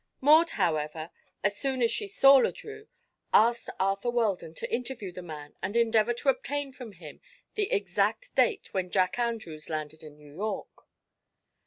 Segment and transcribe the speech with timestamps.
[0.19, 1.11] Maud, however,
[1.43, 2.87] as soon as she saw Le Drieux,
[3.35, 7.21] asked Arthur Weldon to interview the man and endeavor to obtain from him
[7.53, 10.87] the exact date when Jack Andrews landed in New York.